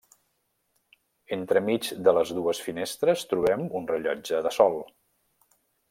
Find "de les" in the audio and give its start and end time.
2.07-2.31